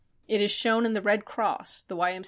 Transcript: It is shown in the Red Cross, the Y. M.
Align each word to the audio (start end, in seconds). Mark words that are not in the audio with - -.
It 0.27 0.41
is 0.41 0.49
shown 0.49 0.87
in 0.87 0.93
the 0.93 1.01
Red 1.03 1.25
Cross, 1.25 1.83
the 1.83 1.95
Y. 1.95 2.13
M. 2.13 2.19